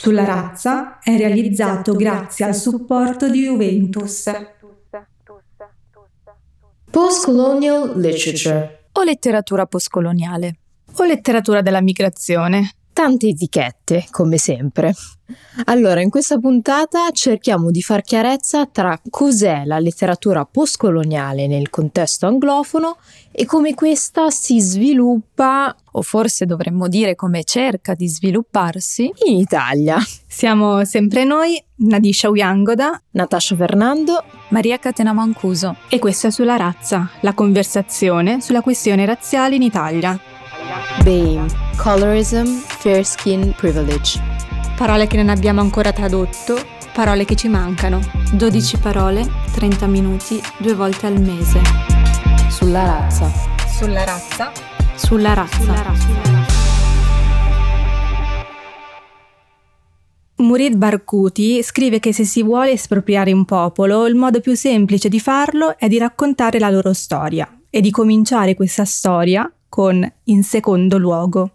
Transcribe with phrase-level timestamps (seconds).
[0.00, 4.30] sulla razza è realizzato grazie al supporto di Juventus.
[6.90, 10.56] Post-colonial literature o letteratura postcoloniale
[10.94, 12.76] o letteratura della migrazione.
[13.00, 14.92] Tante etichette, come sempre.
[15.64, 22.26] Allora, in questa puntata cerchiamo di far chiarezza tra cos'è la letteratura postcoloniale nel contesto
[22.26, 22.98] anglofono
[23.32, 29.96] e come questa si sviluppa, o forse dovremmo dire come cerca di svilupparsi, in Italia.
[30.28, 35.74] Siamo sempre noi, Nadisha Uyangoda, Natascia Fernando, Maria Catena Mancuso.
[35.88, 40.20] E questa è Sulla Razza, la conversazione sulla questione razziale in Italia.
[41.02, 44.20] BAME, Colorism, Fair Skin Privilege.
[44.76, 46.56] Parole che non abbiamo ancora tradotto,
[46.92, 48.00] parole che ci mancano.
[48.32, 51.60] 12 parole, 30 minuti, due volte al mese.
[52.48, 53.30] Sulla razza.
[53.66, 54.52] Sulla razza.
[54.94, 55.60] Sulla razza.
[55.60, 56.08] Sulla razza.
[60.36, 65.20] Murid Barkuti scrive che se si vuole espropriare un popolo, il modo più semplice di
[65.20, 70.98] farlo è di raccontare la loro storia e di cominciare questa storia con in secondo
[70.98, 71.52] luogo.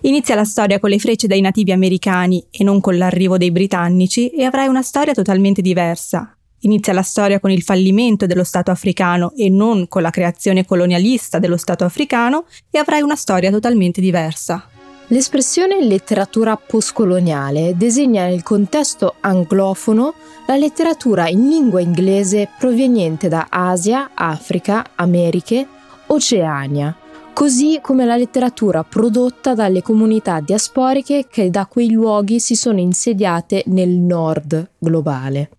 [0.00, 4.28] Inizia la storia con le frecce dai nativi americani e non con l'arrivo dei britannici
[4.30, 6.36] e avrai una storia totalmente diversa.
[6.60, 11.38] Inizia la storia con il fallimento dello Stato africano e non con la creazione colonialista
[11.38, 14.68] dello Stato africano e avrai una storia totalmente diversa.
[15.08, 20.14] L'espressione letteratura postcoloniale designa nel contesto anglofono
[20.46, 25.66] la letteratura in lingua inglese proveniente da Asia, Africa, Americhe,
[26.06, 26.96] Oceania,
[27.36, 33.62] così come la letteratura prodotta dalle comunità diasporiche che da quei luoghi si sono insediate
[33.66, 35.50] nel nord globale.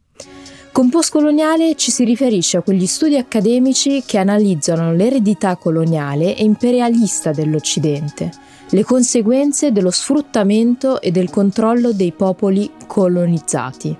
[0.72, 7.32] Con postcoloniale ci si riferisce a quegli studi accademici che analizzano l'eredità coloniale e imperialista
[7.32, 8.32] dell'Occidente,
[8.72, 13.96] le conseguenze dello sfruttamento e del controllo dei popoli colonizzati.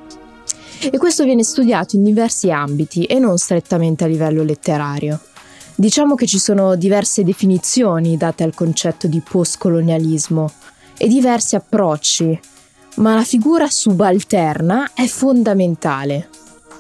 [0.82, 5.20] E questo viene studiato in diversi ambiti e non strettamente a livello letterario.
[5.80, 10.52] Diciamo che ci sono diverse definizioni date al concetto di postcolonialismo
[10.98, 12.40] e diversi approcci,
[12.96, 16.30] ma la figura subalterna è fondamentale.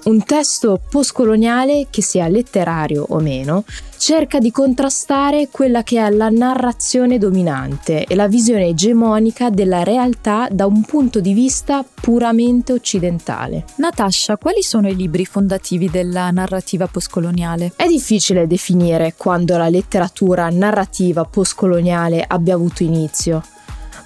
[0.06, 3.66] Un testo postcoloniale, che sia letterario o meno,
[3.98, 10.48] cerca di contrastare quella che è la narrazione dominante e la visione egemonica della realtà
[10.52, 13.66] da un punto di vista puramente occidentale.
[13.78, 17.74] Natasha, quali sono i libri fondativi della narrativa postcoloniale?
[17.76, 23.42] È difficile definire quando la letteratura narrativa postcoloniale abbia avuto inizio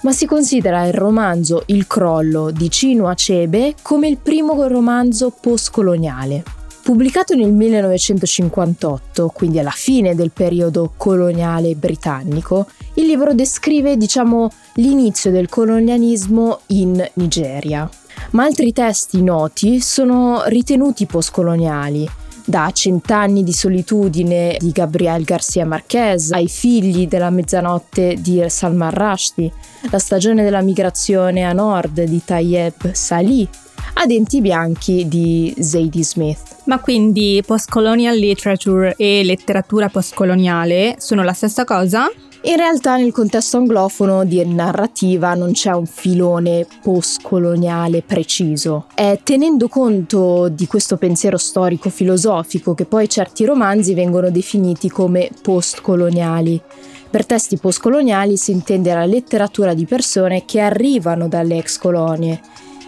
[0.02, 6.42] ma si considera il romanzo Il crollo di Chinua Achebe come il primo romanzo postcoloniale.
[6.82, 15.30] Pubblicato nel 1958, quindi alla fine del periodo coloniale britannico, il libro descrive, diciamo, l'inizio
[15.30, 17.88] del colonialismo in Nigeria.
[18.30, 22.08] Ma altri testi noti sono ritenuti postcoloniali,
[22.44, 29.52] da Cent'anni di solitudine di Gabriel Garcia Marquez ai figli della mezzanotte di Salman Rushdie,
[29.90, 33.48] la stagione della migrazione a nord di Tayeb Salih,
[33.94, 36.56] a Denti Bianchi di Zadie Smith.
[36.64, 42.10] Ma quindi post-colonial literature e letteratura postcoloniale sono la stessa cosa?
[42.44, 48.86] In realtà nel contesto anglofono di narrativa non c'è un filone postcoloniale preciso.
[48.94, 56.60] È tenendo conto di questo pensiero storico-filosofico che poi certi romanzi vengono definiti come postcoloniali.
[57.08, 62.40] Per testi postcoloniali si intende la letteratura di persone che arrivano dalle ex colonie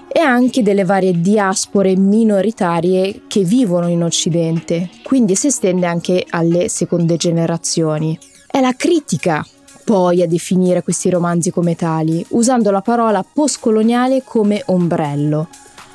[0.08, 6.68] e anche delle varie diaspore minoritarie che vivono in Occidente, quindi si estende anche alle
[6.68, 8.18] seconde generazioni.
[8.54, 9.44] È la critica
[9.82, 15.48] poi a definire questi romanzi come tali, usando la parola postcoloniale come ombrello.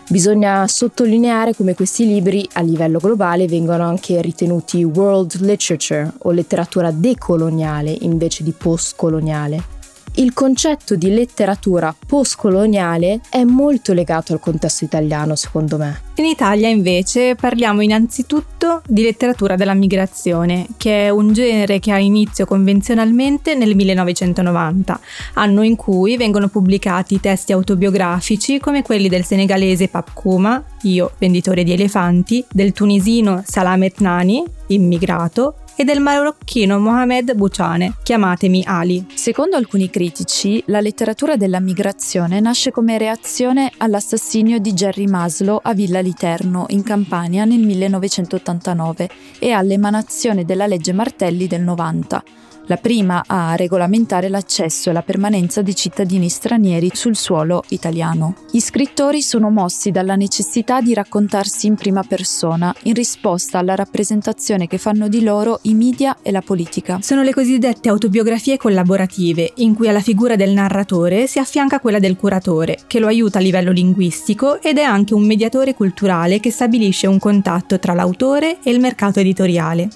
[0.10, 6.92] Bisogna sottolineare come questi libri a livello globale vengono anche ritenuti world literature o letteratura
[6.92, 9.79] decoloniale invece di postcoloniale
[10.16, 16.02] il concetto di letteratura postcoloniale è molto legato al contesto italiano, secondo me.
[16.16, 22.00] In Italia invece parliamo innanzitutto di letteratura della migrazione, che è un genere che ha
[22.00, 25.00] inizio convenzionalmente nel 1990,
[25.36, 31.64] anno in cui vengono pubblicati testi autobiografici come quelli del senegalese Pap Kuma, io venditore
[31.64, 39.06] di elefanti, del tunisino Salamet Nani, immigrato, e del marocchino Mohamed Bouchane, chiamatemi Ali.
[39.14, 45.74] Secondo alcuni critici, la letteratura della migrazione nasce come reazione all'assassinio di Jerry Maslow a
[45.74, 49.10] Villa Literno, in Campania, nel 1989
[49.40, 52.24] e all'emanazione della legge Martelli del 90.
[52.70, 58.36] La prima a regolamentare l'accesso e la permanenza di cittadini stranieri sul suolo italiano.
[58.52, 64.68] Gli scrittori sono mossi dalla necessità di raccontarsi in prima persona in risposta alla rappresentazione
[64.68, 67.00] che fanno di loro i media e la politica.
[67.02, 72.18] Sono le cosiddette autobiografie collaborative, in cui alla figura del narratore si affianca quella del
[72.18, 77.08] curatore, che lo aiuta a livello linguistico ed è anche un mediatore culturale che stabilisce
[77.08, 79.90] un contatto tra l'autore e il mercato editoriale.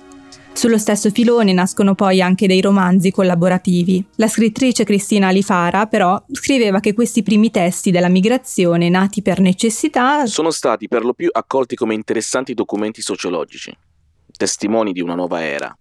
[0.53, 4.05] Sullo stesso filone nascono poi anche dei romanzi collaborativi.
[4.15, 10.25] La scrittrice Cristina Alifara, però, scriveva che questi primi testi della migrazione, nati per necessità,
[10.25, 13.75] sono stati per lo più accolti come interessanti documenti sociologici,
[14.37, 15.75] testimoni di una nuova era,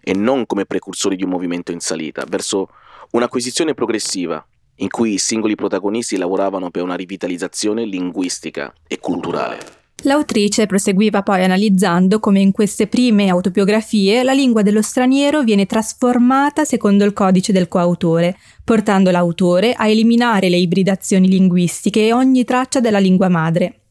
[0.00, 2.70] e non come precursori di un movimento in salita, verso
[3.10, 4.44] un'acquisizione progressiva
[4.78, 9.83] in cui i singoli protagonisti lavoravano per una rivitalizzazione linguistica e culturale.
[10.06, 16.64] L'autrice proseguiva poi analizzando come in queste prime autobiografie la lingua dello straniero viene trasformata
[16.64, 22.80] secondo il codice del coautore, portando l'autore a eliminare le ibridazioni linguistiche e ogni traccia
[22.80, 23.83] della lingua madre.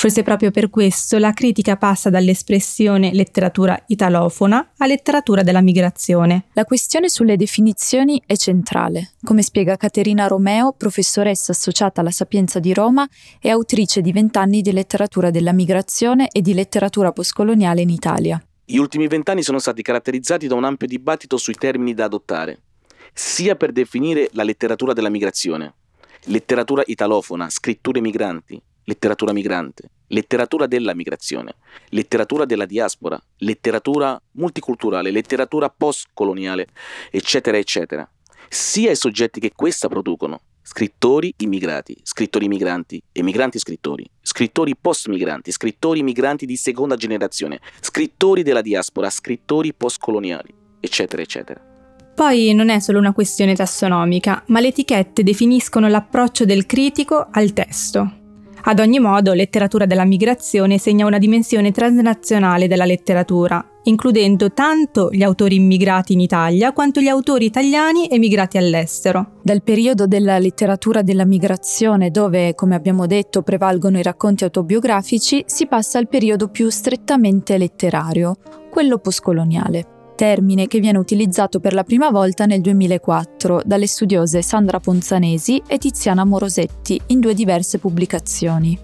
[0.00, 6.46] Forse proprio per questo la critica passa dall'espressione letteratura italofona a letteratura della migrazione.
[6.54, 12.72] La questione sulle definizioni è centrale, come spiega Caterina Romeo, professoressa associata alla Sapienza di
[12.72, 13.06] Roma
[13.38, 18.42] e autrice di vent'anni di letteratura della migrazione e di letteratura postcoloniale in Italia.
[18.64, 22.62] Gli ultimi vent'anni sono stati caratterizzati da un ampio dibattito sui termini da adottare,
[23.12, 25.74] sia per definire la letteratura della migrazione,
[26.24, 31.54] letteratura italofona, scritture migranti, letteratura migrante, letteratura della migrazione,
[31.90, 36.66] letteratura della diaspora, letteratura multiculturale, letteratura postcoloniale,
[37.10, 38.08] eccetera, eccetera.
[38.48, 46.02] Sia i soggetti che questa producono, scrittori immigrati, scrittori migranti, emigranti scrittori, scrittori post-migranti, scrittori
[46.02, 51.60] migranti di seconda generazione, scrittori della diaspora, scrittori postcoloniali, eccetera, eccetera.
[52.14, 57.52] Poi non è solo una questione tassonomica, ma le etichette definiscono l'approccio del critico al
[57.52, 58.19] testo.
[58.62, 65.22] Ad ogni modo, letteratura della migrazione segna una dimensione transnazionale della letteratura, includendo tanto gli
[65.22, 69.38] autori immigrati in Italia quanto gli autori italiani emigrati all'estero.
[69.42, 75.66] Dal periodo della letteratura della migrazione, dove, come abbiamo detto, prevalgono i racconti autobiografici, si
[75.66, 78.36] passa al periodo più strettamente letterario,
[78.70, 84.78] quello postcoloniale termine che viene utilizzato per la prima volta nel 2004 dalle studiose Sandra
[84.78, 88.78] Ponzanesi e Tiziana Morosetti in due diverse pubblicazioni.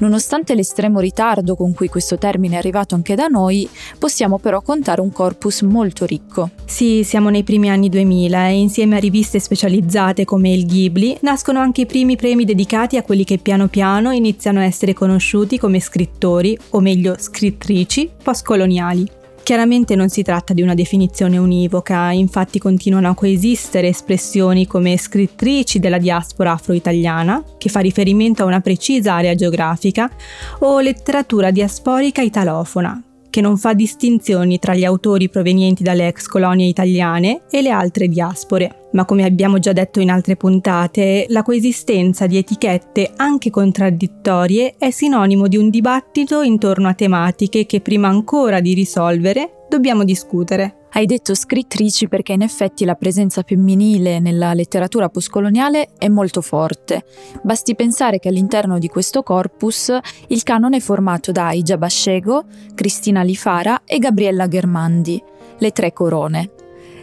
[0.00, 3.66] Nonostante l'estremo ritardo con cui questo termine è arrivato anche da noi,
[3.98, 6.50] possiamo però contare un corpus molto ricco.
[6.66, 11.60] Sì, siamo nei primi anni 2000 e insieme a riviste specializzate come il Ghibli nascono
[11.60, 15.80] anche i primi premi dedicati a quelli che piano piano iniziano a essere conosciuti come
[15.80, 19.16] scrittori, o meglio scrittrici, postcoloniali.
[19.48, 25.78] Chiaramente non si tratta di una definizione univoca, infatti continuano a coesistere espressioni come scrittrici
[25.78, 30.10] della diaspora afro-italiana, che fa riferimento a una precisa area geografica,
[30.58, 36.66] o letteratura diasporica italofona, che non fa distinzioni tra gli autori provenienti dalle ex colonie
[36.66, 38.87] italiane e le altre diaspore.
[38.92, 44.90] Ma come abbiamo già detto in altre puntate, la coesistenza di etichette anche contraddittorie è
[44.90, 50.86] sinonimo di un dibattito intorno a tematiche che prima ancora di risolvere dobbiamo discutere.
[50.90, 57.04] Hai detto scrittrici perché in effetti la presenza femminile nella letteratura postcoloniale è molto forte.
[57.42, 59.94] Basti pensare che all'interno di questo corpus
[60.28, 65.22] il canone è formato da Ija Bascego, Cristina Lifara e Gabriella Germandi,
[65.58, 66.52] le tre corone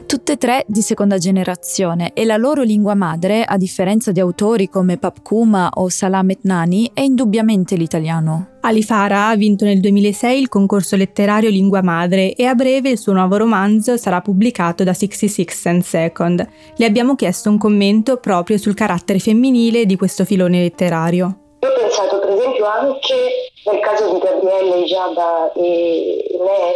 [0.05, 4.69] tutte e tre di seconda generazione e la loro lingua madre, a differenza di autori
[4.69, 8.53] come Papkuma o Salam Etnani, è indubbiamente l'italiano.
[8.61, 12.97] Ali Farah ha vinto nel 2006 il concorso letterario Lingua Madre e a breve il
[12.97, 16.47] suo nuovo romanzo sarà pubblicato da 66 and Second.
[16.75, 21.39] Le abbiamo chiesto un commento proprio sul carattere femminile di questo filone letterario.
[21.59, 26.73] Io ho pensato per esempio anche nel caso di Gabriele, Ijaba e me,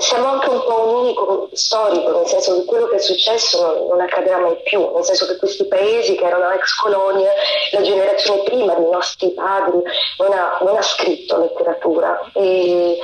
[0.00, 3.86] siamo anche un po' un unico storico, nel senso che quello che è successo non,
[3.88, 7.30] non, accadrà mai più, nel senso che questi paesi che erano ex colonie,
[7.72, 9.82] la generazione prima dei nostri padri
[10.18, 12.98] non ha, non ha scritto letteratura e,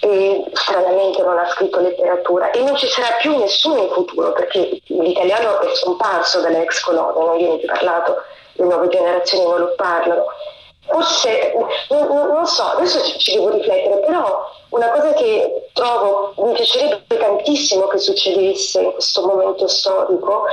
[0.00, 4.80] e stranamente non ha scritto letteratura e non ci sarà più nessuno in futuro perché
[4.86, 8.22] l'italiano è scomparso dalle ex colonie, non viene più parlato,
[8.54, 10.24] le nuove generazioni non lo parlano.
[10.86, 11.52] forse,
[11.90, 17.16] non, non, so, adesso ci, ci, devo riflettere, però una cosa che trovo, mi piacerebbe
[17.16, 20.44] tantissimo che succedesse in questo momento storico,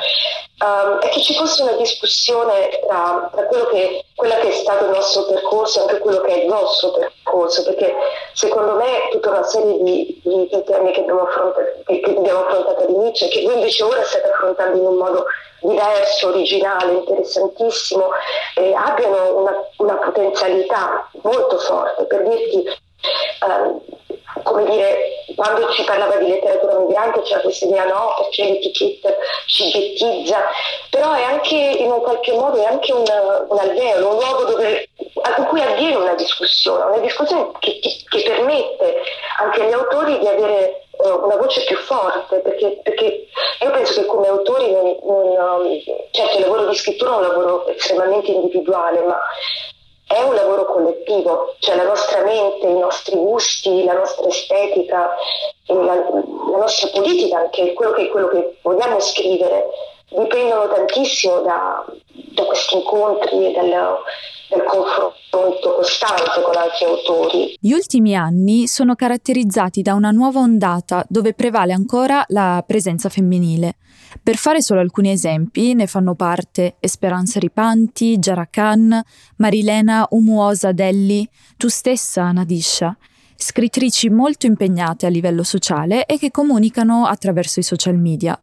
[0.63, 4.91] um, è che ci fosse una discussione tra, tra che, quella che è stato il
[4.91, 7.95] nostro percorso e anche quello che è il vostro percorso, perché
[8.33, 12.83] secondo me tutta una serie di, di, di temi che abbiamo, affrontato, che abbiamo affrontato
[12.83, 15.25] all'inizio e che voi invece ora state affrontando in un modo
[15.59, 18.09] diverso, originale, interessantissimo,
[18.55, 22.05] eh, abbiano una, una, potenzialità molto forte.
[22.05, 23.95] Per dirti, eh,
[24.43, 29.09] come dire, quando si parlava di letteratura migrante c'era questa idea no, perché l'etichetta
[29.45, 30.43] ci gettizza,
[30.89, 33.03] però è anche in un qualche modo anche un,
[33.47, 34.89] un alveo, un luogo dove,
[35.37, 39.01] in cui avviene una discussione, una discussione che, che permette
[39.39, 43.27] anche agli autori di avere eh, una voce più forte, perché, perché,
[43.61, 47.67] io penso che come autori, non, non, certo il lavoro di scrittura è un lavoro
[47.67, 49.19] estremamente individuale, ma
[50.07, 55.09] è un lavoro collettivo, cioè la nostra mente, i nostri gusti, la nostra estetica,
[55.65, 59.65] la, la nostra politica, anche quello che, quello che vogliamo scrivere,
[60.09, 61.85] dipendono tantissimo da,
[62.35, 63.97] da questi incontri e dal,
[64.49, 67.57] del confronto costante con altri autori.
[67.59, 73.75] Gli ultimi anni sono caratterizzati da una nuova ondata dove prevale ancora la presenza femminile.
[74.27, 79.01] Per fare solo alcuni esempi, ne fanno parte Esperanza Ripanti, Jara Khan,
[79.37, 82.97] Marilena Umuosa Delli, tu stessa Nadisha,
[83.37, 88.37] scrittrici molto impegnate a livello sociale e che comunicano attraverso i social media.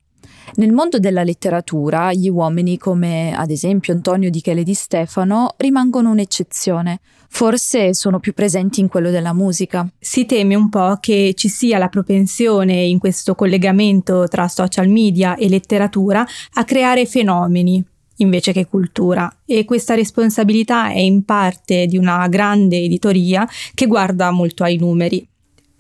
[0.57, 6.11] Nel mondo della letteratura, gli uomini come ad esempio Antonio Di Chele di Stefano rimangono
[6.11, 7.01] un'eccezione.
[7.29, 9.89] Forse sono più presenti in quello della musica.
[9.99, 15.35] Si teme un po' che ci sia la propensione in questo collegamento tra social media
[15.35, 17.85] e letteratura a creare fenomeni
[18.19, 24.31] invece che cultura e questa responsabilità è in parte di una grande editoria che guarda
[24.31, 25.27] molto ai numeri.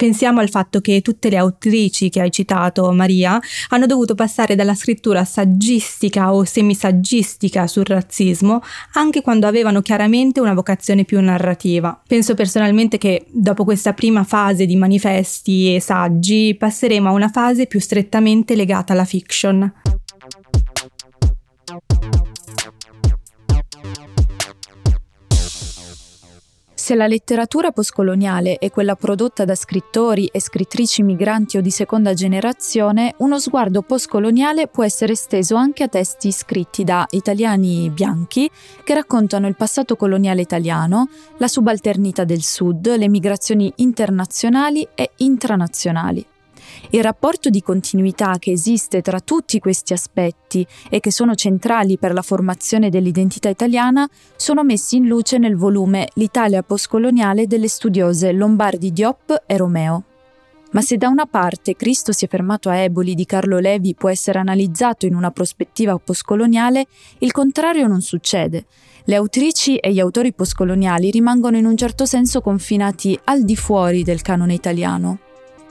[0.04, 4.74] Pensiamo al fatto che tutte le autrici che hai citato, Maria, hanno dovuto passare dalla
[4.74, 8.60] scrittura saggistica o semisaggistica sul razzismo
[8.92, 11.98] anche quando avevano chiaramente una vocazione più narrativa.
[12.06, 17.66] Penso personalmente che dopo questa prima fase di manifesti e saggi passeremo a una fase
[17.66, 19.72] più strettamente legata alla fiction.
[26.84, 32.12] Se la letteratura postcoloniale è quella prodotta da scrittori e scrittrici migranti o di seconda
[32.12, 38.50] generazione, uno sguardo postcoloniale può essere esteso anche a testi scritti da italiani bianchi
[38.84, 46.26] che raccontano il passato coloniale italiano, la subalternità del Sud, le migrazioni internazionali e intranazionali.
[46.90, 52.12] Il rapporto di continuità che esiste tra tutti questi aspetti e che sono centrali per
[52.12, 58.92] la formazione dell'identità italiana sono messi in luce nel volume L'Italia postcoloniale delle studiose Lombardi
[58.92, 60.04] Diop e Romeo.
[60.74, 64.08] Ma se da una parte Cristo si è fermato a Eboli di Carlo Levi può
[64.08, 66.86] essere analizzato in una prospettiva postcoloniale,
[67.18, 68.66] il contrario non succede.
[69.04, 74.02] Le autrici e gli autori postcoloniali rimangono in un certo senso confinati al di fuori
[74.02, 75.23] del canone italiano.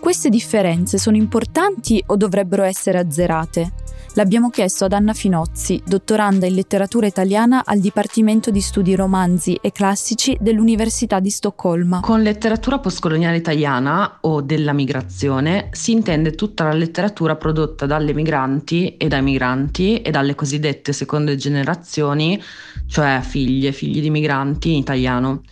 [0.04, 3.72] Queste differenze sono importanti o dovrebbero essere azzerate?
[4.16, 9.72] L'abbiamo chiesto ad Anna Finozzi, dottoranda in letteratura italiana al Dipartimento di Studi Romanzi e
[9.72, 12.02] Classici dell'Università di Stoccolma.
[12.02, 18.98] Con letteratura postcoloniale italiana o della migrazione si intende tutta la letteratura prodotta dalle migranti
[18.98, 22.44] e dai migranti e dalle cosiddette seconde generazioni,
[22.88, 25.44] cioè figlie, figli di migranti in italiano.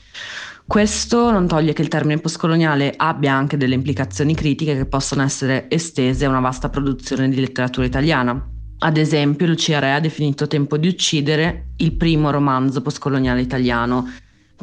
[0.72, 5.70] Questo non toglie che il termine postcoloniale abbia anche delle implicazioni critiche che possono essere
[5.70, 8.42] estese a una vasta produzione di letteratura italiana.
[8.78, 14.14] Ad esempio, Lucia Re ha definito Tempo di uccidere il primo romanzo postcoloniale italiano.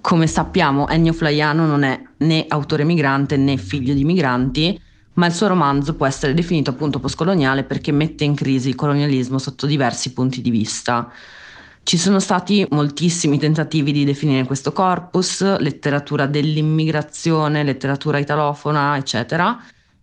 [0.00, 4.81] Come sappiamo, Ennio Flaiano non è né autore migrante né figlio di migranti,
[5.12, 9.37] ma il suo romanzo può essere definito appunto postcoloniale perché mette in crisi il colonialismo
[9.37, 11.12] sotto diversi punti di vista.
[11.88, 19.59] Ci sono stati moltissimi tentativi di definire questo corpus, letteratura dell'immigrazione, letteratura italofona, eccetera,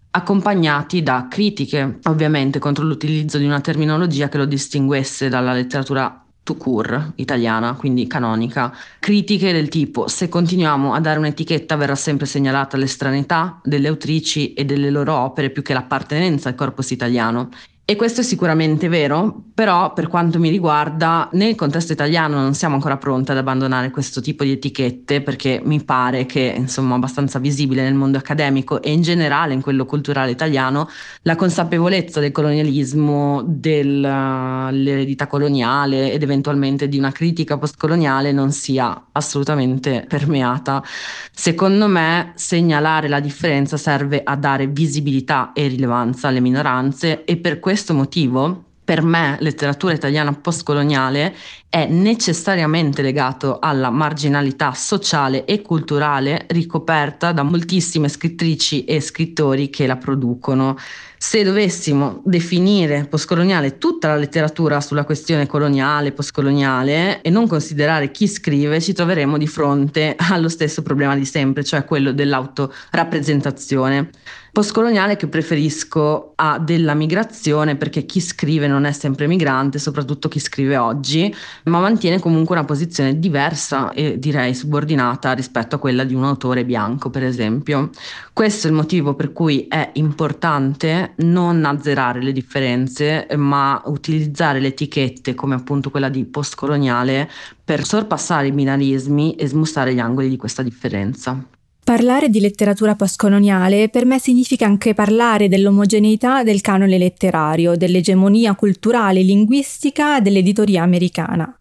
[0.10, 6.56] accompagnati da critiche, ovviamente, contro l'utilizzo di una terminologia che lo distinguesse dalla letteratura to
[6.56, 8.76] cure italiana, quindi canonica.
[8.98, 14.66] Critiche del tipo: se continuiamo a dare un'etichetta verrà sempre segnalata l'estranità delle autrici e
[14.66, 17.50] delle loro opere più che l'appartenenza al corpus italiano
[17.88, 22.74] E questo è sicuramente vero, però per quanto mi riguarda, nel contesto italiano non siamo
[22.74, 27.84] ancora pronti ad abbandonare questo tipo di etichette perché mi pare che, insomma, abbastanza visibile
[27.84, 30.90] nel mondo accademico e in generale in quello culturale italiano,
[31.22, 40.06] la consapevolezza del colonialismo, dell'eredità coloniale ed eventualmente di una critica postcoloniale non sia assolutamente
[40.10, 40.84] permeata.
[41.32, 47.60] Secondo me, segnalare la differenza serve a dare visibilità e rilevanza alle minoranze e per
[47.60, 51.36] questo questo motivo, per me, letteratura italiana postcoloniale
[51.68, 59.88] è necessariamente legato alla marginalità sociale e culturale ricoperta da moltissime scrittrici e scrittori che
[59.88, 60.78] la producono.
[61.18, 68.26] Se dovessimo definire postcoloniale tutta la letteratura sulla questione coloniale, postcoloniale e non considerare chi
[68.26, 74.12] scrive, ci troveremo di fronte allo stesso problema di sempre, cioè quello dell'autorappresentazione
[74.56, 80.40] postcoloniale che preferisco a della migrazione perché chi scrive non è sempre migrante, soprattutto chi
[80.40, 81.36] scrive oggi,
[81.66, 86.64] ma mantiene comunque una posizione diversa e direi subordinata rispetto a quella di un autore
[86.64, 87.90] bianco, per esempio.
[88.32, 94.68] Questo è il motivo per cui è importante non azzerare le differenze, ma utilizzare le
[94.68, 97.30] etichette come appunto quella di postcoloniale
[97.62, 101.46] per sorpassare i binarismi e smussare gli angoli di questa differenza.
[101.86, 109.20] Parlare di letteratura postcoloniale per me significa anche parlare dell'omogeneità del canone letterario, dell'egemonia culturale
[109.20, 111.56] e linguistica dell'editoria americana.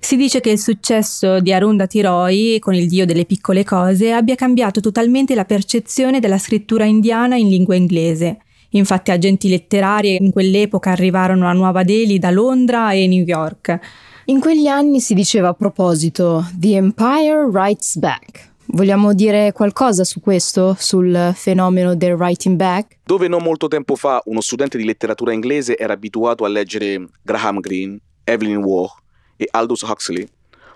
[0.00, 4.34] Si dice che il successo di Arundhati Roy, con il dio delle piccole cose, abbia
[4.34, 8.38] cambiato totalmente la percezione della scrittura indiana in lingua inglese.
[8.70, 13.78] Infatti agenti letterari in quell'epoca arrivarono a Nuova Delhi da Londra e New York.
[14.24, 20.20] In quegli anni si diceva a proposito The Empire Writes Back, Vogliamo dire qualcosa su
[20.20, 22.98] questo, sul fenomeno del writing back?
[23.02, 27.60] Dove non molto tempo fa uno studente di letteratura inglese era abituato a leggere Graham
[27.60, 28.90] Greene, Evelyn Waugh
[29.38, 30.28] e Aldous Huxley,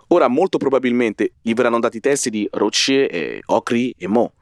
[0.08, 4.32] ora molto probabilmente gli verranno dati testi di Rocher, e Ocri e Mo,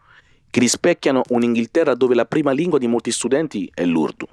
[0.49, 4.29] che rispecchiano un'Inghilterra dove la prima lingua di molti studenti è l'urdu.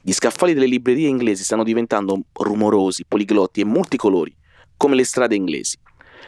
[0.00, 4.34] Gli scaffali delle librerie inglesi stanno diventando rumorosi, poliglotti e multicolori,
[4.78, 5.76] come le strade inglesi.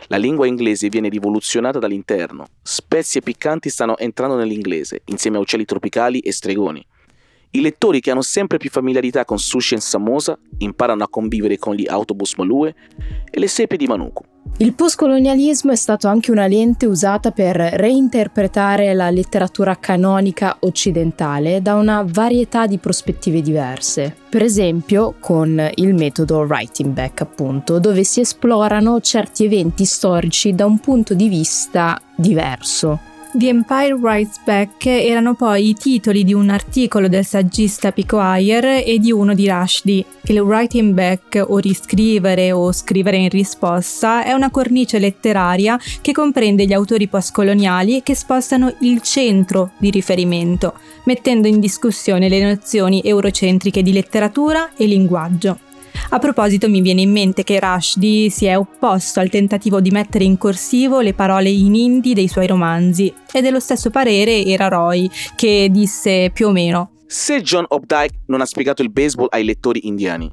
[0.07, 2.47] La lingua inglese viene rivoluzionata dall'interno.
[2.62, 6.85] Spezie piccanti stanno entrando nell'inglese, insieme a uccelli tropicali e stregoni.
[7.52, 11.75] I lettori che hanno sempre più familiarità con sushi e samosa imparano a convivere con
[11.75, 12.75] gli autobus malue
[13.28, 14.29] e le sepe di Manuku.
[14.59, 21.76] Il postcolonialismo è stato anche una lente usata per reinterpretare la letteratura canonica occidentale da
[21.76, 24.14] una varietà di prospettive diverse.
[24.28, 30.66] Per esempio con il metodo writing back, appunto, dove si esplorano certi eventi storici da
[30.66, 33.09] un punto di vista diverso.
[33.32, 38.82] The Empire Writes Back erano poi i titoli di un articolo del saggista Pico Ayer
[38.84, 40.04] e di uno di Rushdie.
[40.23, 46.66] Il writing back o riscrivere o scrivere in risposta è una cornice letteraria che comprende
[46.66, 53.80] gli autori postcoloniali che spostano il centro di riferimento, mettendo in discussione le nozioni eurocentriche
[53.84, 55.70] di letteratura e linguaggio.
[56.08, 60.25] A proposito mi viene in mente che Rushdie si è opposto al tentativo di mettere
[60.25, 65.08] in corsivo le parole in hindi dei suoi romanzi e dello stesso parere era Roy
[65.36, 69.86] che disse più o meno Se John Updike non ha spiegato il baseball ai lettori
[69.86, 70.30] indiani,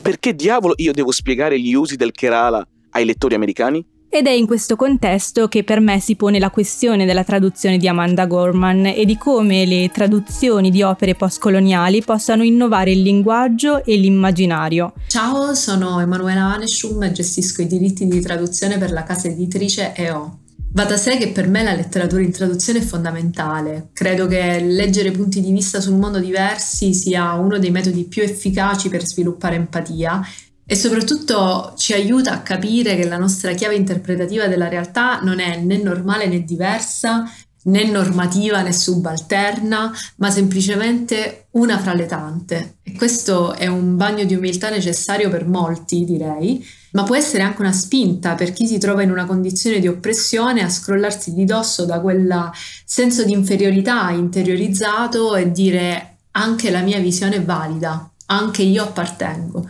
[0.00, 3.84] perché diavolo io devo spiegare gli usi del Kerala ai lettori americani?
[4.10, 7.86] Ed è in questo contesto che per me si pone la questione della traduzione di
[7.86, 13.96] Amanda Gorman e di come le traduzioni di opere postcoloniali possano innovare il linguaggio e
[13.96, 14.94] l'immaginario.
[15.08, 20.38] Ciao, sono Emanuela Aneshum e gestisco i diritti di traduzione per la casa editrice EO.
[20.72, 23.90] Va da sé che per me la letteratura in traduzione è fondamentale.
[23.92, 28.88] Credo che leggere punti di vista sul mondo diversi sia uno dei metodi più efficaci
[28.88, 30.22] per sviluppare empatia
[30.70, 35.56] e soprattutto ci aiuta a capire che la nostra chiave interpretativa della realtà non è
[35.56, 37.24] né normale né diversa,
[37.64, 42.74] né normativa né subalterna, ma semplicemente una fra le tante.
[42.82, 47.62] E questo è un bagno di umiltà necessario per molti, direi, ma può essere anche
[47.62, 51.86] una spinta per chi si trova in una condizione di oppressione a scrollarsi di dosso
[51.86, 52.50] da quel
[52.84, 59.66] senso di inferiorità interiorizzato e dire anche la mia visione è valida, anche io appartengo.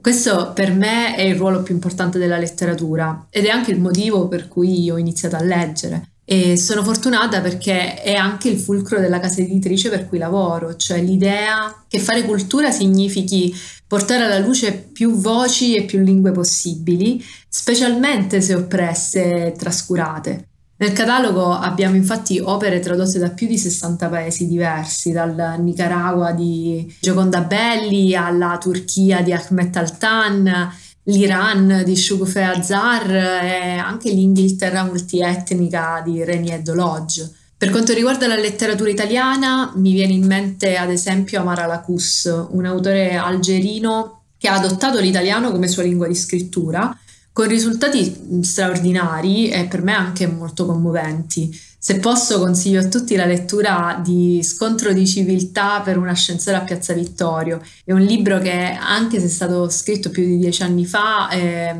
[0.00, 4.28] Questo per me è il ruolo più importante della letteratura ed è anche il motivo
[4.28, 6.12] per cui ho iniziato a leggere.
[6.24, 11.02] E sono fortunata perché è anche il fulcro della casa editrice per cui lavoro, cioè
[11.02, 13.52] l'idea che fare cultura significhi
[13.86, 20.49] portare alla luce più voci e più lingue possibili, specialmente se oppresse e trascurate.
[20.80, 26.90] Nel catalogo abbiamo infatti opere tradotte da più di 60 paesi diversi, dal Nicaragua di
[26.98, 36.00] Gioconda Belli alla Turchia di Ahmet Altan, l'Iran di Shugufe Azar e anche l'Inghilterra multietnica
[36.02, 37.30] di Reni Lodge.
[37.58, 42.64] Per quanto riguarda la letteratura italiana, mi viene in mente ad esempio Amara Lacus, un
[42.64, 46.98] autore algerino che ha adottato l'italiano come sua lingua di scrittura
[47.40, 51.58] con risultati straordinari e per me anche molto commoventi.
[51.78, 56.60] Se posso consiglio a tutti la lettura di Scontro di civiltà per un ascensore a
[56.60, 57.62] Piazza Vittorio.
[57.82, 61.74] È un libro che anche se è stato scritto più di dieci anni fa eh,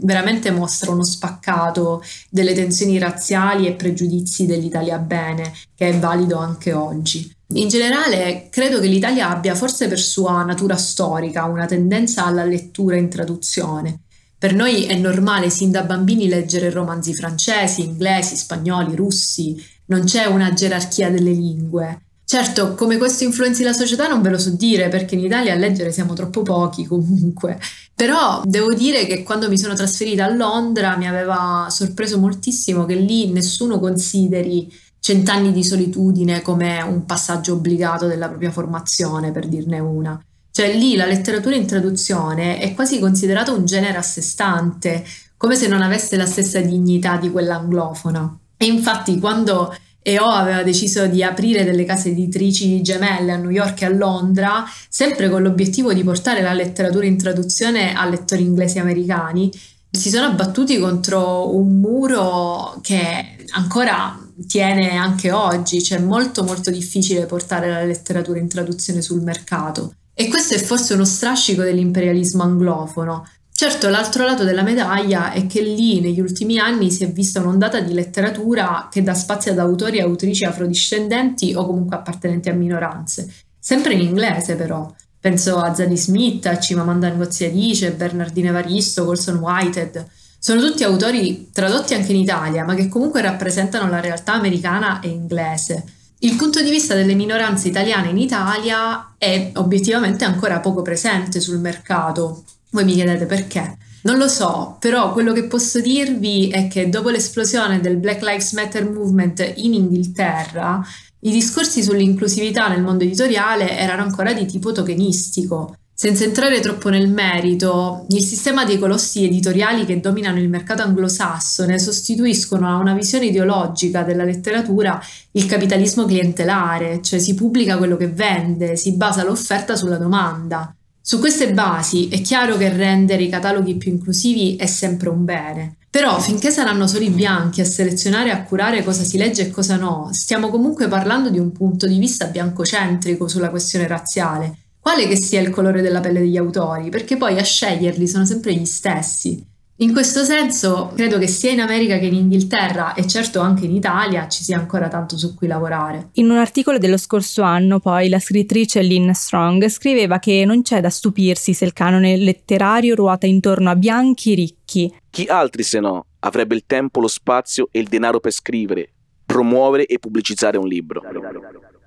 [0.00, 6.72] veramente mostra uno spaccato delle tensioni razziali e pregiudizi dell'Italia bene che è valido anche
[6.72, 7.30] oggi.
[7.48, 12.96] In generale, credo che l'Italia abbia, forse per sua natura storica, una tendenza alla lettura
[12.96, 14.04] in traduzione.
[14.42, 20.24] Per noi è normale sin da bambini leggere romanzi francesi, inglesi, spagnoli, russi, non c'è
[20.24, 22.06] una gerarchia delle lingue.
[22.24, 25.56] Certo, come questo influenzi la società non ve lo so dire perché in Italia a
[25.56, 27.56] leggere siamo troppo pochi comunque,
[27.94, 32.96] però devo dire che quando mi sono trasferita a Londra mi aveva sorpreso moltissimo che
[32.96, 39.78] lì nessuno consideri cent'anni di solitudine come un passaggio obbligato della propria formazione, per dirne
[39.78, 40.20] una.
[40.52, 45.02] Cioè lì la letteratura in traduzione è quasi considerata un genere a sé stante,
[45.38, 48.38] come se non avesse la stessa dignità di quella anglofona.
[48.58, 53.80] E infatti quando EO aveva deciso di aprire delle case editrici gemelle a New York
[53.80, 58.78] e a Londra, sempre con l'obiettivo di portare la letteratura in traduzione a lettori inglesi
[58.78, 59.50] americani,
[59.90, 67.26] si sono abbattuti contro un muro che ancora tiene anche oggi, cioè molto molto difficile
[67.26, 69.94] portare la letteratura in traduzione sul mercato.
[70.14, 73.26] E questo è forse uno strascico dell'imperialismo anglofono.
[73.54, 77.80] Certo, l'altro lato della medaglia è che lì negli ultimi anni si è vista un'ondata
[77.80, 83.32] di letteratura che dà spazio ad autori e autrici afrodiscendenti o comunque appartenenti a minoranze,
[83.58, 84.92] sempre in inglese però.
[85.20, 90.04] Penso a Zadie Smith, a Cimamanda Ngozi Adichie, Bernardine Evaristo, Colson Whitehead.
[90.36, 95.08] Sono tutti autori tradotti anche in Italia, ma che comunque rappresentano la realtà americana e
[95.08, 95.84] inglese.
[96.24, 101.58] Il punto di vista delle minoranze italiane in Italia è obiettivamente ancora poco presente sul
[101.58, 102.44] mercato.
[102.70, 103.76] Voi mi chiedete perché?
[104.02, 108.52] Non lo so, però quello che posso dirvi è che dopo l'esplosione del Black Lives
[108.52, 110.80] Matter Movement in Inghilterra,
[111.24, 115.74] i discorsi sull'inclusività nel mondo editoriale erano ancora di tipo tokenistico.
[116.02, 121.78] Senza entrare troppo nel merito, il sistema dei colossi editoriali che dominano il mercato anglosassone
[121.78, 128.08] sostituiscono a una visione ideologica della letteratura il capitalismo clientelare, cioè si pubblica quello che
[128.08, 130.74] vende, si basa l'offerta sulla domanda.
[131.00, 135.76] Su queste basi è chiaro che rendere i cataloghi più inclusivi è sempre un bene.
[135.88, 139.50] Però finché saranno solo i bianchi a selezionare e a curare cosa si legge e
[139.50, 145.06] cosa no, stiamo comunque parlando di un punto di vista biancocentrico sulla questione razziale quale
[145.06, 148.64] che sia il colore della pelle degli autori, perché poi a sceglierli sono sempre gli
[148.64, 149.50] stessi.
[149.76, 153.74] In questo senso, credo che sia in America che in Inghilterra e certo anche in
[153.74, 156.10] Italia ci sia ancora tanto su cui lavorare.
[156.14, 160.80] In un articolo dello scorso anno, poi, la scrittrice Lynn Strong scriveva che non c'è
[160.80, 164.92] da stupirsi se il canone letterario ruota intorno a bianchi ricchi.
[165.10, 168.90] Chi altri se no avrebbe il tempo, lo spazio e il denaro per scrivere,
[169.24, 171.02] promuovere e pubblicizzare un libro?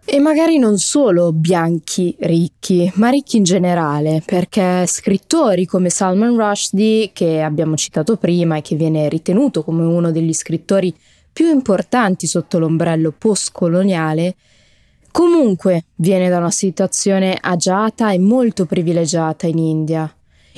[0.07, 7.09] E magari non solo bianchi ricchi, ma ricchi in generale, perché scrittori come Salman Rushdie,
[7.11, 10.95] che abbiamo citato prima e che viene ritenuto come uno degli scrittori
[11.33, 14.35] più importanti sotto l'ombrello postcoloniale,
[15.11, 20.15] comunque viene da una situazione agiata e molto privilegiata in India.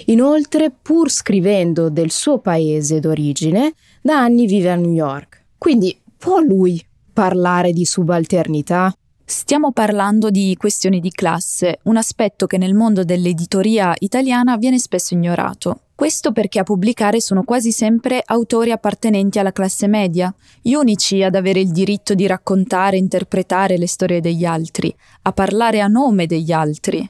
[0.07, 5.45] Inoltre, pur scrivendo del suo paese d'origine, da anni vive a New York.
[5.57, 8.93] Quindi può lui parlare di subalternità?
[9.29, 15.15] Stiamo parlando di questioni di classe, un aspetto che nel mondo dell'editoria italiana viene spesso
[15.15, 15.81] ignorato.
[15.95, 21.35] Questo perché a pubblicare sono quasi sempre autori appartenenti alla classe media, gli unici ad
[21.35, 26.25] avere il diritto di raccontare e interpretare le storie degli altri, a parlare a nome
[26.25, 27.05] degli altri.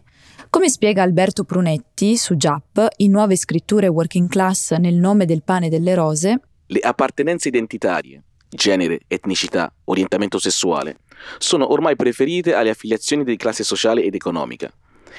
[0.49, 5.67] Come spiega Alberto Prunetti su JAP, in Nuove scritture working class nel nome del pane
[5.67, 10.97] e delle rose, le appartenenze identitarie, genere, etnicità, orientamento sessuale,
[11.38, 14.71] sono ormai preferite alle affiliazioni di classe sociale ed economica.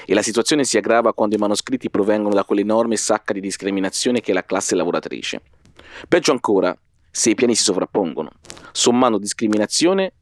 [0.05, 4.31] E la situazione si aggrava quando i manoscritti provengono da quell'enorme sacca di discriminazione che
[4.31, 5.41] è la classe lavoratrice.
[6.07, 6.75] Peggio ancora,
[7.11, 8.31] se i piani si sovrappongono,
[8.71, 10.13] sommando discriminazione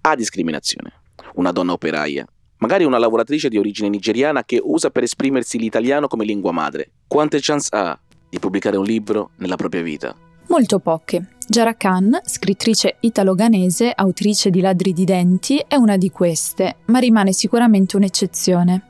[0.00, 0.92] a discriminazione.
[1.34, 2.26] Una donna operaia,
[2.58, 6.92] magari una lavoratrice di origine nigeriana che usa per esprimersi l'italiano come lingua madre.
[7.06, 7.98] Quante chance ha
[8.28, 10.25] di pubblicare un libro nella propria vita?
[10.48, 11.28] Molto poche.
[11.48, 17.32] Jara Khan, scrittrice italo-ganese, autrice di Ladri di denti, è una di queste, ma rimane
[17.32, 18.82] sicuramente un'eccezione.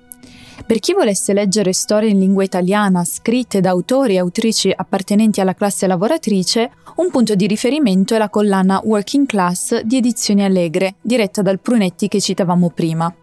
[0.67, 5.55] Per chi volesse leggere storie in lingua italiana scritte da autori e autrici appartenenti alla
[5.55, 11.43] classe lavoratrice, un punto di riferimento è la collana Working Class di Edizioni Allegre, diretta
[11.43, 13.15] dal Prunetti che citavamo prima.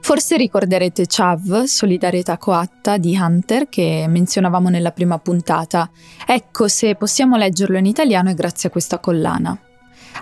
[0.00, 5.88] Forse ricorderete Chav, Solidarietà Coatta di Hunter, che menzionavamo nella prima puntata.
[6.26, 9.56] Ecco, se possiamo leggerlo in italiano è grazie a questa collana.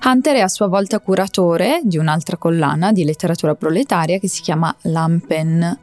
[0.05, 4.75] Hunter è a sua volta curatore di un'altra collana di letteratura proletaria che si chiama
[4.83, 5.79] Lampen.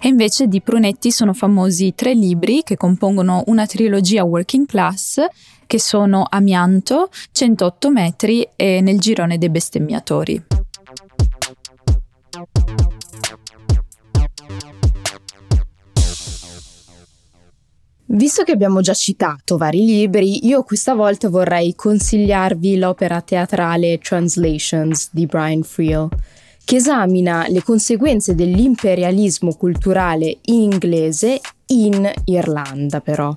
[0.00, 5.24] E invece di Prunetti sono famosi tre libri che compongono una trilogia working class
[5.66, 10.44] che sono Amianto, 108 metri e Nel girone dei bestemmiatori.
[18.14, 25.08] Visto che abbiamo già citato vari libri, io questa volta vorrei consigliarvi l'opera teatrale Translations
[25.12, 26.08] di Brian Friel,
[26.62, 33.34] che esamina le conseguenze dell'imperialismo culturale inglese in Irlanda però.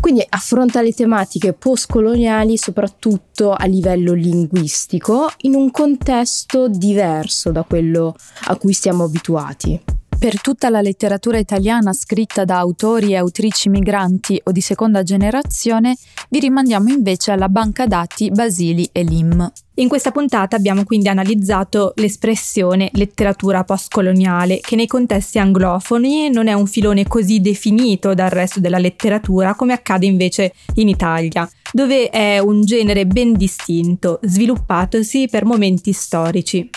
[0.00, 8.14] Quindi affronta le tematiche postcoloniali soprattutto a livello linguistico in un contesto diverso da quello
[8.44, 9.80] a cui siamo abituati.
[10.22, 15.96] Per tutta la letteratura italiana scritta da autori e autrici migranti o di seconda generazione,
[16.28, 19.52] vi rimandiamo invece alla banca dati Basili e Lim.
[19.74, 26.52] In questa puntata abbiamo quindi analizzato l'espressione letteratura postcoloniale, che nei contesti anglofoni non è
[26.52, 32.38] un filone così definito dal resto della letteratura come accade invece in Italia, dove è
[32.38, 36.70] un genere ben distinto, sviluppatosi per momenti storici.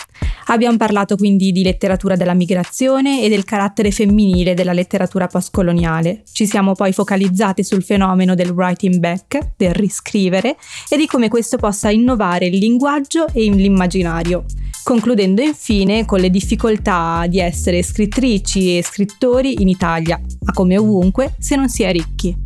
[0.48, 6.22] Abbiamo parlato quindi di letteratura della migrazione e del carattere femminile della letteratura postcoloniale.
[6.30, 10.56] Ci siamo poi focalizzati sul fenomeno del writing back, del riscrivere,
[10.88, 14.44] e di come questo possa innovare il linguaggio e l'immaginario,
[14.84, 21.34] concludendo infine con le difficoltà di essere scrittrici e scrittori in Italia, ma come ovunque
[21.40, 22.36] se non si è ricchi.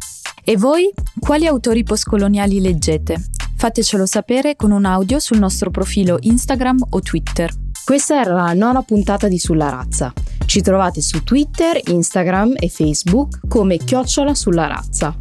[0.43, 0.91] E voi?
[1.19, 3.23] Quali autori postcoloniali leggete?
[3.57, 7.69] Fatecelo sapere con un audio sul nostro profilo Instagram o Twitter.
[7.85, 10.13] Questa era la nona puntata di Sulla Razza.
[10.47, 15.17] Ci trovate su Twitter, Instagram e Facebook come Chiocciola sulla Razza.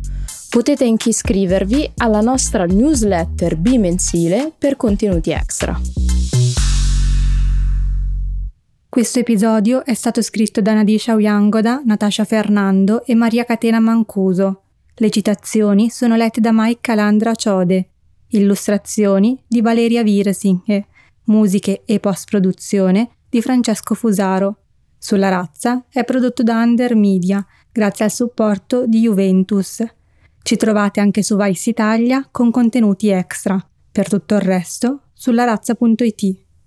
[0.49, 5.79] Potete anche iscrivervi alla nostra newsletter bimensile per contenuti extra.
[8.87, 14.61] Questo episodio è stato scritto da Nadisha Uyangoda, Natasha Fernando e Maria Catena Mancuso.
[14.95, 17.89] Le citazioni sono lette da Mike Calandra Ciode.
[18.29, 20.87] Illustrazioni di Valeria Virsinghe
[21.29, 24.57] musiche e post-produzione di Francesco Fusaro.
[24.97, 29.83] Sulla razza è prodotto da Under Media, grazie al supporto di Juventus.
[30.41, 33.63] Ci trovate anche su Vice Italia con contenuti extra.
[33.91, 36.48] Per tutto il resto, sulla razza.it.